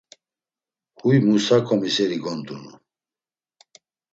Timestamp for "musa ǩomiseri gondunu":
1.27-2.73